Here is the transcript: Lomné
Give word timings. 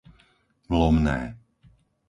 Lomné 0.69 1.19